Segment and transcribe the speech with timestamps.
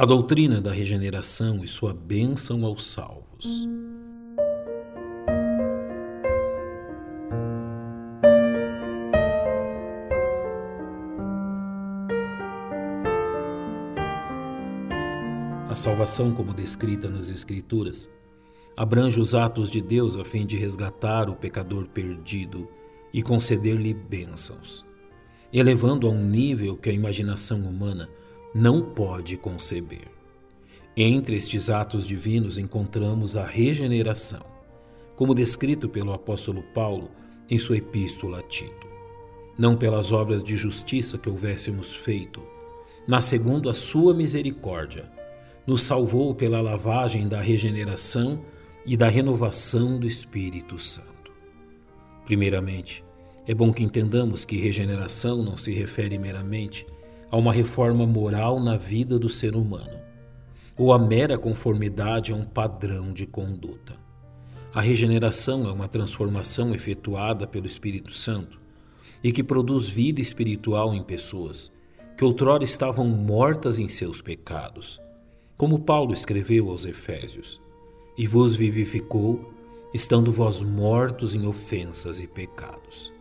[0.00, 3.66] A doutrina da regeneração e sua bênção aos salvos.
[15.68, 18.08] A salvação, como descrita nas Escrituras,
[18.76, 22.68] abrange os atos de Deus a fim de resgatar o pecador perdido
[23.12, 24.86] e conceder-lhe bênçãos,
[25.52, 28.08] elevando a um nível que a imaginação humana
[28.54, 30.08] não pode conceber.
[30.96, 34.44] Entre estes atos divinos encontramos a regeneração,
[35.14, 37.10] como descrito pelo apóstolo Paulo
[37.48, 38.88] em sua epístola a Tito.
[39.56, 42.42] Não pelas obras de justiça que houvéssemos feito,
[43.06, 45.10] mas segundo a sua misericórdia,
[45.66, 48.42] nos salvou pela lavagem da regeneração
[48.86, 51.30] e da renovação do Espírito Santo.
[52.24, 53.04] Primeiramente,
[53.46, 56.86] é bom que entendamos que regeneração não se refere meramente
[57.30, 59.98] a uma reforma moral na vida do ser humano,
[60.76, 63.94] ou a mera conformidade a um padrão de conduta.
[64.72, 68.60] A regeneração é uma transformação efetuada pelo Espírito Santo
[69.22, 71.72] e que produz vida espiritual em pessoas
[72.16, 75.00] que outrora estavam mortas em seus pecados
[75.58, 77.60] como Paulo escreveu aos Efésios:
[78.16, 79.52] E vos vivificou,
[79.92, 83.12] estando vós mortos em ofensas e pecados.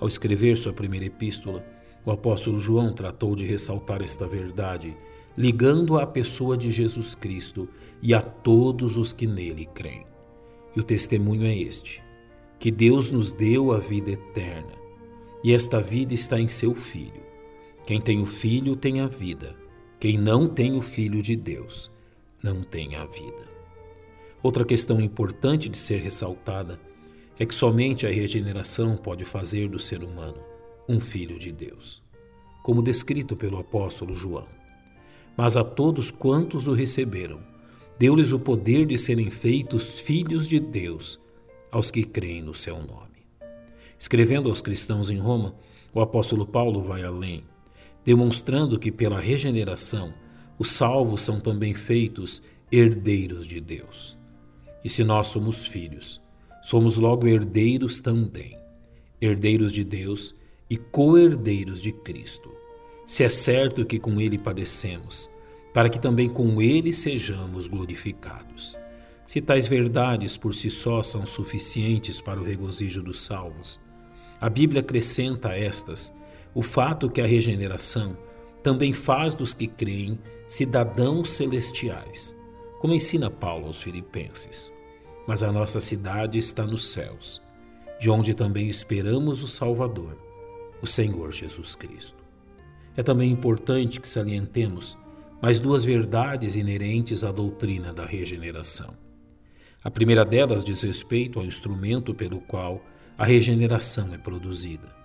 [0.00, 1.64] Ao escrever sua primeira epístola,
[2.06, 4.96] o apóstolo João tratou de ressaltar esta verdade,
[5.36, 7.68] ligando-a à pessoa de Jesus Cristo
[8.00, 10.06] e a todos os que nele creem.
[10.74, 12.02] E o testemunho é este:
[12.60, 14.72] que Deus nos deu a vida eterna,
[15.42, 17.26] e esta vida está em seu Filho.
[17.84, 19.56] Quem tem o Filho tem a vida.
[19.98, 21.90] Quem não tem o Filho de Deus
[22.42, 23.56] não tem a vida.
[24.42, 26.78] Outra questão importante de ser ressaltada
[27.38, 30.55] é que somente a regeneração pode fazer do ser humano
[30.88, 32.02] um filho de Deus,
[32.62, 34.46] como descrito pelo apóstolo João.
[35.36, 37.40] Mas a todos quantos o receberam,
[37.98, 41.20] deu-lhes o poder de serem feitos filhos de Deus
[41.70, 43.26] aos que creem no seu nome.
[43.98, 45.54] Escrevendo aos cristãos em Roma,
[45.92, 47.44] o apóstolo Paulo vai além
[48.06, 50.14] demonstrando que pela regeneração
[50.56, 52.40] os salvos são também feitos
[52.70, 54.16] herdeiros de Deus.
[54.84, 56.22] E se nós somos filhos,
[56.62, 58.56] somos logo herdeiros também,
[59.20, 60.32] herdeiros de Deus
[60.68, 62.50] e co-herdeiros de Cristo.
[63.06, 65.30] Se é certo que com Ele padecemos,
[65.72, 68.76] para que também com Ele sejamos glorificados.
[69.26, 73.80] Se tais verdades por si só são suficientes para o regozijo dos salvos,
[74.40, 76.12] a Bíblia acrescenta a estas
[76.54, 78.16] o fato que a regeneração
[78.62, 80.18] também faz dos que creem
[80.48, 82.34] cidadãos celestiais,
[82.80, 84.72] como ensina Paulo aos Filipenses.
[85.26, 87.42] Mas a nossa cidade está nos céus,
[88.00, 90.25] de onde também esperamos o Salvador,
[90.86, 92.24] o Senhor Jesus Cristo.
[92.96, 94.96] É também importante que salientemos
[95.42, 98.96] mais duas verdades inerentes à doutrina da regeneração.
[99.84, 102.82] A primeira delas diz respeito ao instrumento pelo qual
[103.18, 104.96] a regeneração é produzida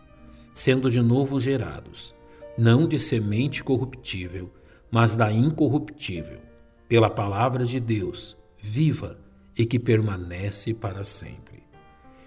[0.54, 2.14] sendo de novo gerados,
[2.58, 4.52] não de semente corruptível,
[4.90, 6.40] mas da incorruptível,
[6.88, 9.18] pela palavra de Deus, viva
[9.58, 11.64] e que permanece para sempre.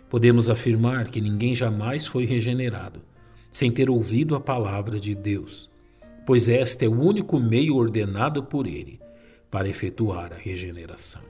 [0.08, 3.02] Podemos afirmar que ninguém jamais foi regenerado
[3.54, 5.70] sem ter ouvido a palavra de Deus,
[6.26, 9.00] pois este é o único meio ordenado por Ele
[9.48, 11.22] para efetuar a regeneração.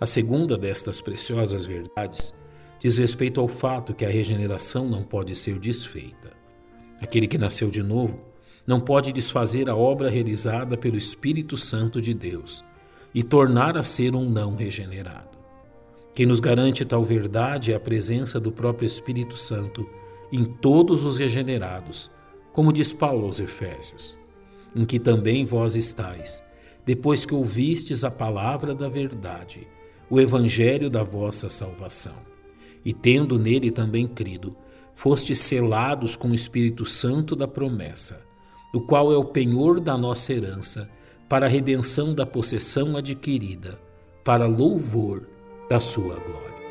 [0.00, 2.34] A segunda destas preciosas verdades
[2.80, 6.32] diz respeito ao fato que a regeneração não pode ser desfeita.
[7.00, 8.20] Aquele que nasceu de novo
[8.66, 12.64] não pode desfazer a obra realizada pelo Espírito Santo de Deus
[13.14, 15.38] e tornar a ser um não regenerado.
[16.14, 19.88] Quem nos garante tal verdade é a presença do próprio Espírito Santo
[20.32, 22.10] em todos os regenerados,
[22.52, 24.18] como diz Paulo aos Efésios,
[24.74, 26.42] em que também vós estáis,
[26.84, 29.66] depois que ouvistes a palavra da verdade,
[30.10, 32.28] o evangelho da vossa salvação
[32.84, 34.56] e tendo nele também crido,
[34.94, 38.22] fostes selados com o Espírito Santo da promessa,
[38.72, 40.90] o qual é o penhor da nossa herança,
[41.28, 43.78] para a redenção da possessão adquirida,
[44.24, 45.28] para louvor
[45.68, 46.67] da sua glória.